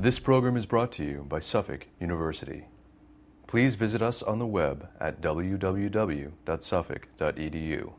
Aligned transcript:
This 0.00 0.18
program 0.18 0.56
is 0.56 0.64
brought 0.64 0.92
to 0.92 1.04
you 1.04 1.26
by 1.28 1.40
Suffolk 1.40 1.86
University. 2.00 2.64
Please 3.46 3.74
visit 3.74 4.00
us 4.00 4.22
on 4.22 4.38
the 4.38 4.46
web 4.46 4.88
at 4.98 5.20
www.suffolk.edu. 5.20 7.92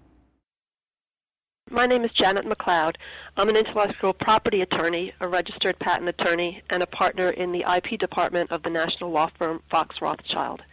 My 1.69 1.85
name 1.85 2.03
is 2.03 2.11
Janet 2.11 2.47
McLeod. 2.47 2.95
I'm 3.37 3.49
an 3.49 3.55
intellectual 3.55 4.13
property 4.13 4.61
attorney, 4.61 5.13
a 5.19 5.27
registered 5.27 5.77
patent 5.77 6.09
attorney, 6.09 6.63
and 6.71 6.81
a 6.81 6.87
partner 6.87 7.29
in 7.29 7.51
the 7.51 7.65
IP 7.71 7.99
department 7.99 8.51
of 8.51 8.63
the 8.63 8.71
national 8.71 9.11
law 9.11 9.29
firm 9.37 9.61
Fox 9.69 10.01
Rothschild. 10.01 10.63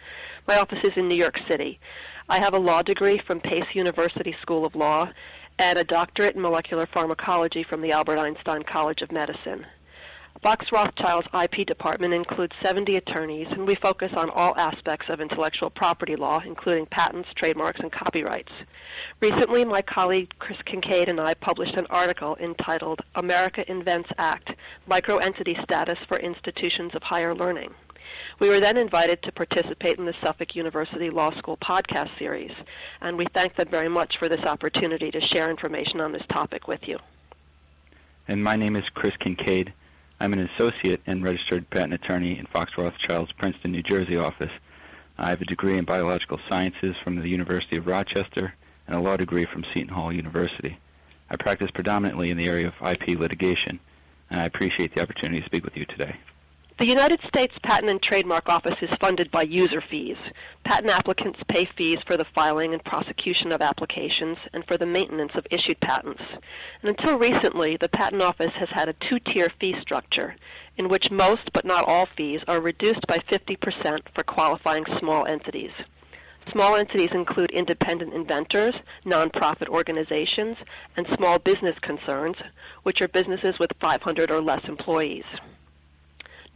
My 0.47 0.59
office 0.59 0.81
is 0.83 0.97
in 0.97 1.09
New 1.09 1.19
York 1.19 1.39
City. 1.47 1.79
I 2.31 2.43
have 2.43 2.55
a 2.55 2.59
law 2.59 2.81
degree 2.81 3.19
from 3.19 3.41
Pace 3.41 3.75
University 3.75 4.35
School 4.41 4.65
of 4.65 4.75
Law 4.75 5.11
and 5.59 5.79
a 5.79 5.85
doctorate 5.85 6.37
in 6.37 6.41
molecular 6.41 6.87
pharmacology 6.87 7.65
from 7.65 7.83
the 7.83 7.93
Albert 7.93 8.17
Einstein 8.17 8.63
College 8.63 9.03
of 9.03 9.13
Medicine. 9.13 9.67
Fox 10.43 10.71
Rothschild's 10.71 11.27
IP 11.35 11.67
department 11.67 12.15
includes 12.15 12.55
70 12.63 12.97
attorneys, 12.97 13.49
and 13.51 13.67
we 13.67 13.75
focus 13.75 14.13
on 14.15 14.31
all 14.31 14.57
aspects 14.57 15.09
of 15.09 15.21
intellectual 15.21 15.69
property 15.69 16.15
law, 16.15 16.41
including 16.45 16.87
patents, 16.87 17.29
trademarks, 17.35 17.81
and 17.81 17.91
copyrights. 17.91 18.53
Recently, 19.21 19.65
my 19.65 19.83
colleague 19.83 20.33
Chris 20.39 20.63
Kincaid 20.63 21.09
and 21.09 21.21
I 21.21 21.35
published 21.35 21.75
an 21.75 21.89
article 21.91 22.37
entitled 22.37 23.01
America 23.17 23.69
Invents 23.69 24.11
Act 24.17 24.53
Microentity 24.89 25.61
Status 25.65 25.99
for 26.07 26.19
Institutions 26.19 26.95
of 26.95 27.03
Higher 27.03 27.35
Learning. 27.35 27.75
We 28.39 28.49
were 28.49 28.61
then 28.61 28.77
invited 28.77 29.23
to 29.23 29.33
participate 29.33 29.99
in 29.99 30.07
the 30.07 30.15
Suffolk 30.23 30.55
University 30.55 31.11
Law 31.11 31.33
School 31.33 31.57
podcast 31.57 32.17
series, 32.17 32.53
and 33.01 33.19
we 33.19 33.27
thank 33.35 33.57
them 33.57 33.69
very 33.69 33.89
much 33.89 34.19
for 34.19 34.29
this 34.29 34.45
opportunity 34.45 35.11
to 35.11 35.21
share 35.21 35.51
information 35.51 36.01
on 36.01 36.13
this 36.13 36.27
topic 36.29 36.69
with 36.69 36.87
you. 36.87 37.01
And 38.29 38.45
my 38.45 38.55
name 38.55 38.77
is 38.77 38.89
Chris 38.91 39.17
Kincaid. 39.17 39.73
I'm 40.21 40.33
an 40.33 40.41
associate 40.41 41.01
and 41.07 41.23
registered 41.23 41.71
patent 41.71 41.95
attorney 41.95 42.39
in 42.39 42.47
Fox 42.47 42.77
Rothschild's 42.77 43.31
Princeton, 43.31 43.71
New 43.71 43.85
Jersey 43.85 44.17
office. 44.17 44.51
I 45.17 45.29
have 45.29 45.41
a 45.41 45.45
degree 45.45 45.79
in 45.79 45.85
biological 45.85 46.41
sciences 46.49 46.97
from 46.97 47.15
the 47.15 47.29
University 47.29 47.77
of 47.77 47.87
Rochester 47.87 48.55
and 48.89 48.97
a 48.97 49.01
law 49.01 49.17
degree 49.17 49.45
from 49.45 49.63
Seton 49.63 49.95
Hall 49.95 50.13
University. 50.13 50.77
I 51.31 51.37
practice 51.37 51.71
predominantly 51.71 52.31
in 52.31 52.37
the 52.37 52.49
area 52.49 52.67
of 52.67 52.75
IP 52.83 53.17
litigation, 53.17 53.79
and 54.29 54.41
I 54.41 54.45
appreciate 54.45 54.93
the 54.93 55.03
opportunity 55.03 55.39
to 55.41 55.47
speak 55.47 55.65
with 55.65 55.77
you 55.77 55.85
today. 55.85 56.17
The 56.79 56.87
United 56.87 57.19
States 57.27 57.57
Patent 57.65 57.91
and 57.91 58.01
Trademark 58.01 58.49
Office 58.49 58.77
is 58.81 58.97
funded 59.01 59.33
by 59.33 59.43
user 59.43 59.81
fees. 59.81 60.17
Patent 60.63 60.93
applicants 60.93 61.41
pay 61.49 61.65
fees 61.65 61.99
for 62.07 62.17
the 62.17 62.25
filing 62.25 62.73
and 62.73 62.85
prosecution 62.85 63.51
of 63.51 63.61
applications 63.61 64.39
and 64.53 64.65
for 64.65 64.77
the 64.77 64.87
maintenance 64.87 65.33
of 65.35 65.45
issued 65.51 65.81
patents. 65.81 66.23
And 66.81 66.91
until 66.91 67.19
recently, 67.19 67.77
the 67.77 67.89
Patent 67.89 68.23
Office 68.23 68.53
has 68.53 68.69
had 68.69 68.89
a 68.89 68.93
two-tier 68.93 69.49
fee 69.59 69.75
structure 69.81 70.37
in 70.77 70.89
which 70.89 71.11
most 71.11 71.53
but 71.53 71.65
not 71.65 71.85
all 71.85 72.07
fees 72.07 72.43
are 72.47 72.61
reduced 72.61 73.05
by 73.09 73.19
50% 73.29 74.03
for 74.15 74.23
qualifying 74.23 74.87
small 75.01 75.27
entities. 75.27 75.73
Small 76.53 76.77
entities 76.77 77.11
include 77.11 77.51
independent 77.51 78.15
inventors, 78.15 78.77
nonprofit 79.05 79.67
organizations, 79.67 80.57
and 80.97 81.09
small 81.17 81.41
business 81.41 81.77
concerns, 81.81 82.37
which 82.85 83.03
are 83.03 83.09
businesses 83.09 83.59
with 83.59 83.73
500 83.81 84.31
or 84.31 84.41
less 84.41 84.65
employees. 84.69 85.25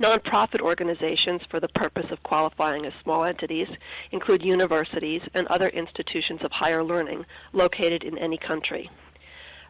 Nonprofit 0.01 0.61
organizations 0.61 1.43
for 1.51 1.61
the 1.61 1.69
purpose 1.69 2.11
of 2.11 2.23
qualifying 2.23 2.87
as 2.87 2.95
small 3.03 3.25
entities 3.25 3.69
include 4.11 4.43
universities 4.43 5.23
and 5.35 5.47
other 5.48 5.69
institutions 5.69 6.41
of 6.43 6.51
higher 6.51 6.83
learning 6.83 7.27
located 7.53 8.03
in 8.03 8.17
any 8.19 8.39
country. 8.39 8.91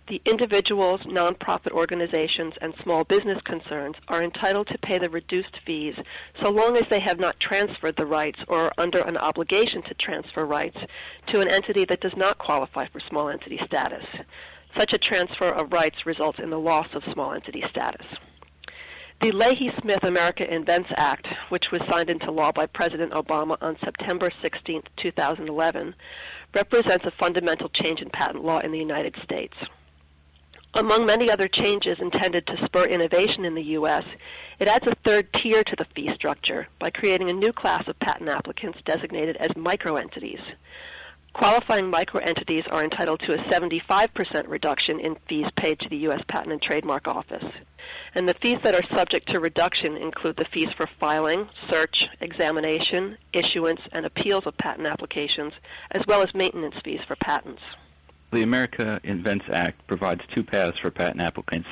The 0.08 0.22
individuals, 0.24 1.02
nonprofit 1.02 1.70
organizations, 1.70 2.54
and 2.60 2.74
small 2.82 3.04
business 3.04 3.40
concerns 3.42 3.96
are 4.08 4.22
entitled 4.22 4.66
to 4.68 4.78
pay 4.78 4.98
the 4.98 5.08
reduced 5.08 5.58
fees 5.64 5.96
so 6.42 6.50
long 6.50 6.76
as 6.76 6.84
they 6.90 7.00
have 7.00 7.20
not 7.20 7.38
transferred 7.38 7.96
the 7.96 8.06
rights 8.06 8.40
or 8.48 8.58
are 8.64 8.72
under 8.78 9.00
an 9.02 9.16
obligation 9.16 9.82
to 9.82 9.94
transfer 9.94 10.44
rights 10.44 10.78
to 11.28 11.40
an 11.40 11.48
entity 11.48 11.84
that 11.84 12.00
does 12.00 12.16
not 12.16 12.38
qualify 12.38 12.86
for 12.88 13.00
small 13.00 13.28
entity 13.28 13.60
status. 13.64 14.04
Such 14.76 14.92
a 14.92 14.98
transfer 14.98 15.48
of 15.48 15.72
rights 15.72 16.04
results 16.04 16.40
in 16.40 16.50
the 16.50 16.58
loss 16.58 16.88
of 16.94 17.04
small 17.12 17.32
entity 17.32 17.62
status. 17.68 18.06
The 19.22 19.30
Leahy-Smith 19.30 20.02
America 20.02 20.52
Invents 20.52 20.90
Act, 20.96 21.28
which 21.48 21.70
was 21.70 21.80
signed 21.88 22.10
into 22.10 22.32
law 22.32 22.50
by 22.50 22.66
President 22.66 23.12
Obama 23.12 23.56
on 23.60 23.78
September 23.78 24.32
16, 24.42 24.82
2011, 24.96 25.94
represents 26.52 27.04
a 27.04 27.12
fundamental 27.12 27.68
change 27.68 28.02
in 28.02 28.10
patent 28.10 28.44
law 28.44 28.58
in 28.58 28.72
the 28.72 28.80
United 28.80 29.14
States. 29.22 29.56
Among 30.74 31.06
many 31.06 31.30
other 31.30 31.46
changes 31.46 32.00
intended 32.00 32.48
to 32.48 32.64
spur 32.64 32.82
innovation 32.82 33.44
in 33.44 33.54
the 33.54 33.62
U.S., 33.78 34.02
it 34.58 34.66
adds 34.66 34.88
a 34.88 34.96
third 35.04 35.32
tier 35.32 35.62
to 35.62 35.76
the 35.76 35.86
fee 35.94 36.12
structure 36.12 36.66
by 36.80 36.90
creating 36.90 37.30
a 37.30 37.32
new 37.32 37.52
class 37.52 37.86
of 37.86 38.00
patent 38.00 38.28
applicants 38.28 38.80
designated 38.84 39.36
as 39.36 39.50
microentities. 39.50 40.42
Qualifying 41.32 41.90
microentities 41.90 42.70
are 42.70 42.84
entitled 42.84 43.20
to 43.20 43.32
a 43.32 43.42
75% 43.44 44.48
reduction 44.48 45.00
in 45.00 45.16
fees 45.28 45.46
paid 45.56 45.78
to 45.80 45.88
the 45.88 45.96
U.S. 45.98 46.22
Patent 46.28 46.52
and 46.52 46.60
Trademark 46.60 47.08
Office. 47.08 47.44
And 48.14 48.28
the 48.28 48.34
fees 48.34 48.58
that 48.62 48.74
are 48.74 48.96
subject 48.96 49.28
to 49.30 49.40
reduction 49.40 49.96
include 49.96 50.36
the 50.36 50.44
fees 50.44 50.68
for 50.76 50.86
filing, 50.86 51.48
search, 51.70 52.08
examination, 52.20 53.16
issuance, 53.32 53.80
and 53.92 54.04
appeals 54.04 54.46
of 54.46 54.56
patent 54.58 54.86
applications, 54.86 55.54
as 55.90 56.06
well 56.06 56.22
as 56.22 56.34
maintenance 56.34 56.76
fees 56.84 57.00
for 57.06 57.16
patents. 57.16 57.62
The 58.30 58.42
America 58.42 59.00
Invents 59.02 59.46
Act 59.50 59.86
provides 59.86 60.22
two 60.34 60.42
paths 60.42 60.78
for 60.78 60.90
patent 60.90 61.22
applicants 61.22 61.68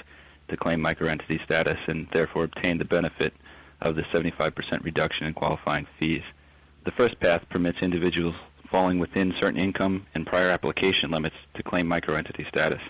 to 0.49 0.57
claim 0.57 0.83
microentity 0.83 1.43
status 1.45 1.79
and 1.87 2.09
therefore 2.13 2.45
obtain 2.45 2.79
the 2.79 2.85
benefit 2.85 3.35
of 3.81 3.95
the 3.95 4.03
75% 4.05 4.85
reduction 4.85 5.27
in 5.27 5.35
qualifying 5.35 5.87
fees. 5.99 6.23
The 6.85 6.91
first 6.91 7.21
path 7.21 7.49
permits 7.49 7.81
individuals 7.83 8.35
falling 8.71 8.99
within 8.99 9.35
certain 9.41 9.59
income 9.59 10.07
and 10.15 10.27
prior 10.27 10.49
application 10.49 11.11
limits 11.11 11.37
to 11.55 11.63
claim 11.63 11.89
microentity 11.89 12.47
status. 12.49 12.81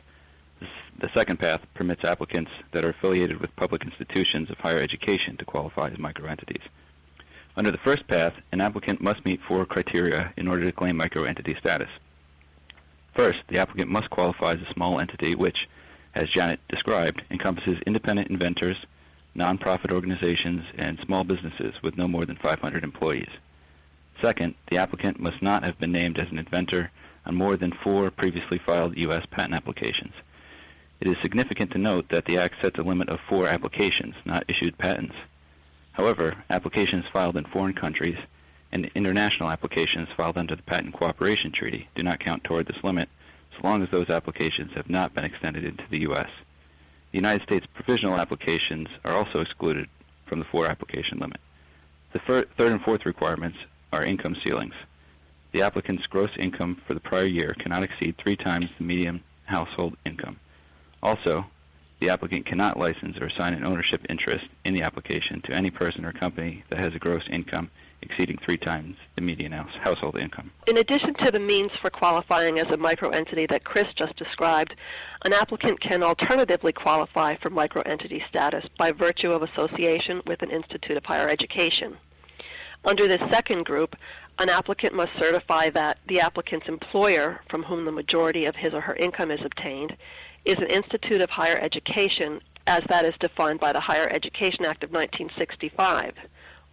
The 0.99 1.11
second 1.15 1.39
path 1.39 1.63
permits 1.73 2.05
applicants 2.05 2.51
that 2.73 2.85
are 2.85 2.91
affiliated 2.91 3.41
with 3.41 3.57
public 3.57 3.83
institutions 3.83 4.51
of 4.51 4.59
higher 4.59 4.79
education 4.79 5.39
to 5.39 5.47
qualify 5.47 5.89
as 5.89 5.97
microentities. 5.97 6.63
Under 7.57 7.71
the 7.71 7.79
first 7.79 8.07
path, 8.07 8.35
an 8.53 8.61
applicant 8.61 9.01
must 9.01 9.25
meet 9.25 9.41
four 9.41 9.65
criteria 9.65 10.33
in 10.37 10.47
order 10.47 10.65
to 10.65 10.73
claim 10.73 10.99
microentity 10.99 11.59
status. 11.59 11.89
First, 13.15 13.41
the 13.49 13.59
applicant 13.59 13.91
must 13.91 14.11
qualify 14.11 14.53
as 14.53 14.63
a 14.63 14.73
small 14.73 15.01
entity 15.01 15.35
which, 15.35 15.69
as 16.15 16.29
Janet 16.29 16.61
described, 16.69 17.23
encompasses 17.31 17.81
independent 17.87 18.29
inventors, 18.29 18.77
nonprofit 19.35 19.93
organizations, 19.93 20.65
and 20.77 20.99
small 21.01 21.25
businesses 21.25 21.83
with 21.83 21.97
no 21.97 22.07
more 22.07 22.27
than 22.27 22.37
500 22.37 22.85
employees. 22.85 23.31
Second, 24.21 24.55
the 24.69 24.77
applicant 24.77 25.19
must 25.19 25.41
not 25.41 25.63
have 25.65 25.79
been 25.79 25.93
named 25.93 26.21
as 26.21 26.31
an 26.31 26.39
inventor 26.39 26.91
on 27.25 27.35
more 27.35 27.57
than 27.57 27.73
four 27.73 28.11
previously 28.11 28.59
filed 28.59 28.97
U.S. 28.99 29.25
patent 29.27 29.55
applications. 29.55 30.13
It 31.01 31.09
is 31.09 31.17
significant 31.23 31.71
to 31.73 31.79
note 31.79 32.09
that 32.11 32.27
the 32.27 32.37
Act 32.37 32.61
sets 32.61 32.79
a 32.79 32.83
limit 32.83 33.09
of 33.09 33.21
four 33.21 33.47
applications, 33.47 34.15
not 34.27 34.45
issued 34.49 34.77
patents. 34.77 35.15
However, 35.93 36.37
applications 36.51 37.07
filed 37.07 37.37
in 37.37 37.45
foreign 37.45 37.73
countries 37.73 38.19
and 38.73 38.91
international 38.95 39.51
applications 39.51 40.09
filed 40.11 40.39
under 40.39 40.55
the 40.55 40.63
Patent 40.63 40.95
Cooperation 40.95 41.51
Treaty 41.51 41.89
do 41.95 42.03
not 42.03 42.21
count 42.21 42.45
toward 42.45 42.67
this 42.67 42.85
limit 42.85 43.09
so 43.53 43.67
long 43.67 43.83
as 43.83 43.91
those 43.91 44.11
applications 44.11 44.73
have 44.73 44.89
not 44.89 45.15
been 45.15 45.25
extended 45.25 45.65
into 45.65 45.85
the 45.89 46.01
U.S. 46.01 46.29
The 47.11 47.19
United 47.19 47.43
States 47.43 47.67
provisional 47.67 48.19
applications 48.19 48.89
are 49.05 49.13
also 49.13 49.41
excluded 49.41 49.89
from 50.27 50.39
the 50.39 50.45
four 50.45 50.67
application 50.67 51.19
limit. 51.19 51.41
The 52.13 52.19
third 52.21 52.49
and 52.59 52.83
fourth 52.83 53.07
requirements 53.07 53.59
are 53.93 54.05
income 54.05 54.37
ceilings. 54.45 54.75
The 55.53 55.63
applicant's 55.63 56.07
gross 56.07 56.31
income 56.37 56.77
for 56.87 56.95
the 56.95 57.01
prior 57.01 57.25
year 57.25 57.55
cannot 57.59 57.83
exceed 57.83 58.17
three 58.17 58.37
times 58.37 58.71
the 58.79 58.85
median 58.85 59.21
household 59.47 59.97
income. 60.07 60.37
Also, 61.03 61.47
the 61.99 62.09
applicant 62.09 62.47
cannot 62.47 62.79
license 62.79 63.19
or 63.19 63.27
assign 63.27 63.53
an 63.53 63.65
ownership 63.65 64.07
interest 64.09 64.47
in 64.65 64.75
the 64.75 64.83
application 64.83 65.43
to 65.43 65.53
any 65.53 65.71
person 65.71 66.05
or 66.05 66.13
company 66.13 66.65
that 66.69 66.81
has 66.81 66.95
a 66.95 66.99
gross 66.99 67.29
income 67.29 67.71
exceeding 68.03 68.39
three 68.39 68.57
times 68.57 68.97
the 69.17 69.23
median 69.23 69.53
house, 69.53 69.73
household 69.81 70.19
income. 70.19 70.51
In 70.67 70.79
addition 70.79 71.13
to 71.15 71.31
the 71.31 71.41
means 71.41 71.73
for 71.83 71.91
qualifying 71.91 72.59
as 72.59 72.69
a 72.69 72.79
microentity 72.79 73.49
that 73.51 73.65
Chris 73.65 73.93
just 73.95 74.17
described, 74.17 74.75
an 75.25 75.35
applicant 75.35 75.81
can 75.81 76.03
alternatively 76.03 76.73
qualify 76.73 77.35
for 77.37 77.51
microentity 77.51 78.27
status 78.27 78.65
by 78.79 78.93
virtue 78.93 79.31
of 79.31 79.43
association 79.43 80.23
with 80.27 80.41
an 80.43 80.51
institute 80.51 80.97
of 80.97 81.05
higher 81.05 81.29
education. 81.29 81.97
Under 82.85 83.07
this 83.07 83.21
second 83.31 83.65
group, 83.65 83.95
an 84.39 84.49
applicant 84.49 84.95
must 84.95 85.13
certify 85.19 85.69
that 85.71 85.99
the 86.07 86.21
applicant's 86.21 86.69
employer, 86.69 87.43
from 87.49 87.65
whom 87.65 87.85
the 87.85 87.93
majority 87.93 88.47
of 88.47 88.57
his 88.57 88.73
or 88.73 88.81
her 88.81 88.97
income 88.97 89.31
is 89.31 89.45
obtained, 89.45 89.97
is 90.47 90.57
an 90.57 90.67
institute 90.69 91.21
of 91.21 91.29
higher 91.29 91.59
education 91.61 92.41
as 92.67 92.83
that 92.89 93.05
is 93.05 93.15
defined 93.21 93.61
by 93.61 93.73
the 93.73 93.81
Higher 93.81 94.09
Education 94.11 94.65
Act 94.65 94.85
of 94.85 94.93
1965. 94.93 96.15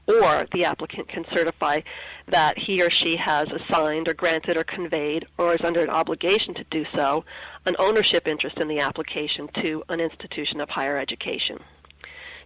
Or 0.08 0.48
the 0.54 0.64
applicant 0.64 1.10
can 1.10 1.26
certify 1.34 1.82
that 2.28 2.58
he 2.58 2.82
or 2.82 2.90
she 2.90 3.18
has 3.18 3.50
assigned 3.52 4.08
or 4.08 4.14
granted 4.14 4.56
or 4.56 4.64
conveyed 4.64 5.28
or 5.38 5.54
is 5.54 5.66
under 5.66 5.82
an 5.82 5.90
obligation 5.90 6.54
to 6.54 6.64
do 6.66 6.86
so 6.96 7.26
an 7.66 7.76
ownership 7.80 8.28
interest 8.28 8.58
in 8.58 8.70
the 8.70 8.80
application 8.80 9.50
to 9.56 9.84
an 9.90 10.00
institution 10.00 10.62
of 10.62 10.70
higher 10.70 10.98
education. 10.98 11.60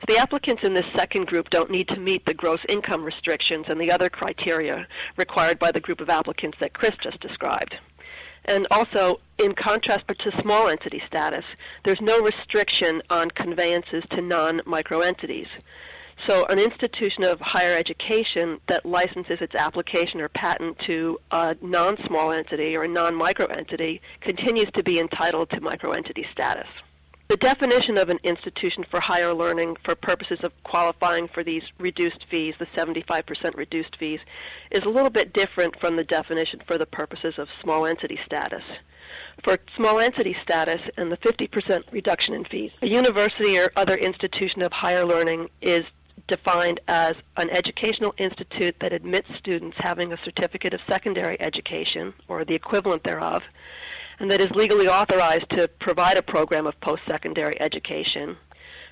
The 0.08 0.18
applicants 0.18 0.64
in 0.64 0.74
this 0.74 0.86
second 0.96 1.28
group 1.28 1.50
don't 1.50 1.70
need 1.70 1.88
to 1.90 2.00
meet 2.00 2.26
the 2.26 2.34
gross 2.34 2.60
income 2.68 3.04
restrictions 3.04 3.66
and 3.70 3.80
the 3.80 3.92
other 3.92 4.10
criteria 4.10 4.88
required 5.16 5.60
by 5.60 5.72
the 5.72 5.80
group 5.80 6.02
of 6.02 6.10
applicants 6.10 6.58
that 6.60 6.74
Chris 6.74 6.96
just 7.02 7.20
described. 7.20 7.76
And 8.46 8.66
also, 8.72 9.20
in 9.38 9.54
contrast 9.54 10.08
to 10.08 10.42
small 10.42 10.68
entity 10.68 11.02
status, 11.06 11.46
there's 11.86 12.02
no 12.02 12.22
restriction 12.22 13.02
on 13.12 13.30
conveyances 13.30 14.04
to 14.10 14.22
non-micro 14.22 15.02
entities. 15.02 15.48
So 16.28 16.46
an 16.48 16.60
institution 16.60 17.24
of 17.24 17.40
higher 17.40 17.76
education 17.76 18.60
that 18.68 18.86
licenses 18.86 19.42
its 19.42 19.56
application 19.56 20.22
or 20.22 20.30
patent 20.30 20.80
to 20.80 21.20
a 21.32 21.56
non-small 21.62 22.32
entity 22.32 22.76
or 22.76 22.84
a 22.84 22.88
non-micro 22.88 23.46
entity 23.48 24.02
continues 24.20 24.72
to 24.74 24.84
be 24.84 25.00
entitled 25.00 25.50
to 25.52 25.62
micro 25.62 25.92
entity 25.92 26.26
status. 26.32 26.68
The 27.32 27.38
definition 27.38 27.98
of 27.98 28.10
an 28.10 28.20
institution 28.26 28.84
for 28.92 29.00
higher 29.00 29.34
learning 29.34 29.78
for 29.86 29.96
purposes 29.96 30.40
of 30.44 30.52
qualifying 30.66 31.30
for 31.30 31.46
these 31.46 31.64
reduced 31.80 32.26
fees, 32.30 32.56
the 32.60 32.66
75% 32.66 33.56
reduced 33.56 33.96
fees, 33.96 34.20
is 34.70 34.82
a 34.82 34.90
little 34.90 35.10
bit 35.10 35.32
different 35.32 35.80
from 35.80 35.96
the 35.96 36.04
definition 36.04 36.62
for 36.68 36.78
the 36.78 36.86
purposes 36.86 37.36
of 37.38 37.48
small 37.62 37.86
entity 37.86 38.20
status. 38.26 38.64
For 39.46 39.58
small 39.78 40.02
entity 40.02 40.36
status 40.44 40.82
and 40.98 41.10
the 41.10 41.16
50% 41.16 41.84
reduction 41.94 42.34
in 42.34 42.44
fees, 42.44 42.72
a 42.82 42.88
university 42.88 43.58
or 43.58 43.72
other 43.78 43.96
institution 43.96 44.62
of 44.62 44.74
higher 44.74 45.06
learning 45.06 45.50
is 45.62 45.86
defined 46.28 46.82
as 46.90 47.16
an 47.38 47.50
educational 47.52 48.14
institute 48.18 48.76
that 48.82 48.92
admits 48.92 49.34
students 49.38 49.78
having 49.80 50.12
a 50.12 50.22
certificate 50.26 50.74
of 50.74 50.82
secondary 50.90 51.40
education 51.40 52.14
or 52.28 52.44
the 52.44 52.56
equivalent 52.56 53.06
thereof, 53.06 53.42
and 54.22 54.30
that 54.30 54.40
is 54.40 54.52
legally 54.52 54.88
authorized 54.88 55.50
to 55.50 55.68
provide 55.80 56.16
a 56.16 56.22
program 56.22 56.68
of 56.68 56.80
post-secondary 56.80 57.60
education 57.60 58.38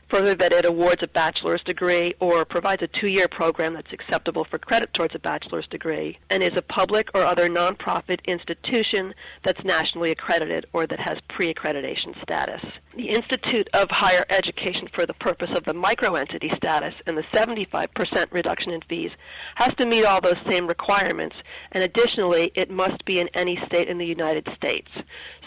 Further, 0.10 0.34
that 0.34 0.54
it 0.54 0.66
awards 0.66 1.04
a 1.04 1.08
bachelor's 1.08 1.62
degree 1.62 2.14
or 2.20 2.44
provides 2.44 2.82
a 2.82 2.88
two-year 2.88 3.28
program 3.28 3.76
that's 3.76 3.94
acceptable 3.94 4.44
for 4.44 4.58
credit 4.58 4.92
towards 4.96 5.14
a 5.14 5.20
bachelor's 5.20 5.68
degree 5.68 6.18
and 6.32 6.42
is 6.42 6.58
a 6.58 6.64
public 6.64 7.10
or 7.14 7.22
other 7.22 7.48
nonprofit 7.48 8.20
institution 8.26 9.14
that's 9.44 9.64
nationally 9.64 10.10
accredited 10.10 10.66
or 10.74 10.88
that 10.88 11.00
has 11.00 11.20
pre-accreditation 11.28 12.20
status. 12.24 12.64
The 12.96 13.10
Institute 13.10 13.70
of 13.76 13.92
Higher 13.92 14.26
Education 14.32 14.90
for 14.92 15.06
the 15.06 15.14
purpose 15.14 15.52
of 15.56 15.64
the 15.66 15.76
microentity 15.76 16.56
status 16.58 16.96
and 17.06 17.16
the 17.16 17.24
75% 17.32 18.32
reduction 18.32 18.72
in 18.72 18.82
fees 18.90 19.12
has 19.56 19.76
to 19.76 19.86
meet 19.86 20.06
all 20.06 20.22
those 20.22 20.42
same 20.50 20.66
requirements 20.66 21.36
and 21.72 21.84
additionally 21.84 22.52
it 22.56 22.72
must 22.72 23.06
be 23.06 23.20
in 23.20 23.30
any 23.36 23.64
state 23.68 23.88
in 23.88 24.00
the 24.00 24.08
United 24.08 24.50
States. 24.56 24.90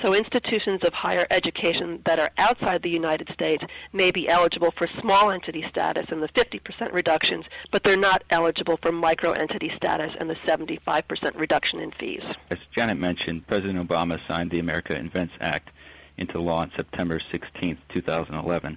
So 0.03 0.14
institutions 0.14 0.82
of 0.85 0.94
higher 0.94 1.26
education 1.32 2.00
that 2.06 2.20
are 2.20 2.31
outside 2.38 2.82
the 2.82 2.91
United 2.91 3.29
States 3.35 3.64
may 3.93 4.12
be 4.12 4.29
eligible 4.29 4.51
for 4.60 4.87
small 5.00 5.31
entity 5.31 5.66
status 5.69 6.06
and 6.10 6.22
the 6.22 6.28
50% 6.28 6.93
reductions, 6.93 7.46
but 7.70 7.82
they're 7.82 7.96
not 7.96 8.22
eligible 8.31 8.76
for 8.76 8.93
micro 8.93 9.32
entity 9.32 9.72
status 9.76 10.12
and 10.20 10.28
the 10.28 10.34
75% 10.46 11.38
reduction 11.38 11.81
in 11.81 11.90
fees. 11.93 12.22
As 12.50 12.58
Janet 12.75 12.99
mentioned, 12.99 13.46
President 13.46 13.88
Obama 13.88 14.20
signed 14.28 14.50
the 14.50 14.60
America 14.60 14.96
Invents 14.96 15.34
Act 15.40 15.70
into 16.19 16.38
law 16.40 16.58
on 16.58 16.70
September 16.76 17.20
16, 17.31 17.78
2011. 17.88 18.76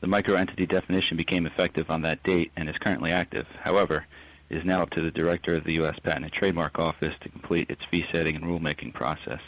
The 0.00 0.06
micro 0.06 0.34
entity 0.34 0.66
definition 0.66 1.16
became 1.16 1.46
effective 1.46 1.90
on 1.90 2.02
that 2.02 2.22
date 2.22 2.50
and 2.56 2.68
is 2.68 2.78
currently 2.78 3.12
active. 3.12 3.46
However, 3.60 4.06
it 4.48 4.56
is 4.56 4.64
now 4.64 4.82
up 4.82 4.90
to 4.90 5.02
the 5.02 5.10
Director 5.10 5.54
of 5.54 5.64
the 5.64 5.74
U.S. 5.74 5.98
Patent 5.98 6.24
and 6.24 6.32
Trademark 6.32 6.78
Office 6.78 7.14
to 7.20 7.28
complete 7.28 7.70
its 7.70 7.84
fee 7.84 8.06
setting 8.10 8.34
and 8.34 8.44
rulemaking 8.44 8.94
process. 8.94 9.40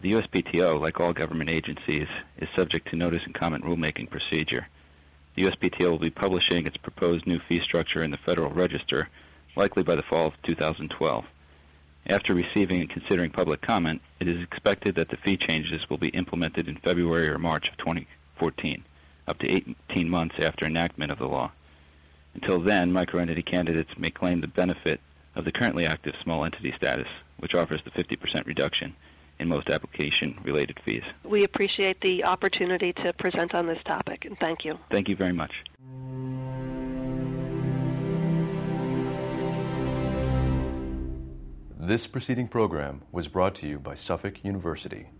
The 0.00 0.12
USPTO, 0.12 0.80
like 0.80 1.00
all 1.00 1.14
government 1.14 1.48
agencies, 1.48 2.08
is 2.36 2.48
subject 2.54 2.88
to 2.88 2.96
notice 2.96 3.24
and 3.24 3.34
comment 3.34 3.64
rulemaking 3.64 4.10
procedure. 4.10 4.66
The 5.34 5.44
USPTO 5.44 5.90
will 5.90 5.98
be 5.98 6.10
publishing 6.10 6.66
its 6.66 6.76
proposed 6.76 7.26
new 7.26 7.40
fee 7.40 7.60
structure 7.60 8.02
in 8.02 8.12
the 8.12 8.16
Federal 8.16 8.50
Register, 8.50 9.08
likely 9.56 9.82
by 9.82 9.96
the 9.96 10.02
fall 10.02 10.28
of 10.28 10.42
2012. 10.42 11.24
After 12.06 12.34
receiving 12.34 12.80
and 12.80 12.90
considering 12.90 13.30
public 13.30 13.60
comment, 13.60 14.00
it 14.20 14.28
is 14.28 14.40
expected 14.40 14.94
that 14.94 15.08
the 15.08 15.16
fee 15.16 15.36
changes 15.36 15.90
will 15.90 15.98
be 15.98 16.08
implemented 16.08 16.68
in 16.68 16.76
February 16.76 17.28
or 17.28 17.38
March 17.38 17.68
of 17.68 17.76
2014, 17.78 18.84
up 19.26 19.38
to 19.38 19.50
18 19.50 20.08
months 20.08 20.36
after 20.38 20.66
enactment 20.66 21.10
of 21.10 21.18
the 21.18 21.28
law. 21.28 21.50
Until 22.34 22.60
then, 22.60 22.92
microentity 22.92 23.44
candidates 23.44 23.98
may 23.98 24.10
claim 24.10 24.40
the 24.40 24.46
benefit 24.46 25.00
of 25.34 25.44
the 25.44 25.52
currently 25.52 25.86
active 25.86 26.14
small 26.22 26.44
entity 26.44 26.72
status, 26.72 27.08
which 27.38 27.54
offers 27.54 27.82
the 27.82 27.90
50% 27.90 28.46
reduction 28.46 28.94
in 29.38 29.48
most 29.48 29.70
application-related 29.70 30.80
fees. 30.84 31.04
We 31.24 31.44
appreciate 31.44 32.00
the 32.00 32.24
opportunity 32.24 32.92
to 32.94 33.12
present 33.12 33.54
on 33.54 33.66
this 33.66 33.82
topic, 33.84 34.24
and 34.24 34.38
thank 34.38 34.64
you. 34.64 34.78
Thank 34.90 35.08
you 35.08 35.16
very 35.16 35.32
much. 35.32 35.52
This 41.78 42.06
preceding 42.06 42.48
program 42.48 43.02
was 43.12 43.28
brought 43.28 43.54
to 43.56 43.66
you 43.66 43.78
by 43.78 43.94
Suffolk 43.94 44.42
University. 44.42 45.10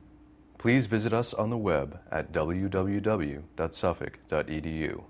Please 0.56 0.86
visit 0.86 1.12
us 1.12 1.34
on 1.34 1.50
the 1.50 1.58
web 1.58 2.00
at 2.10 2.32
www.suffolk.edu. 2.32 5.04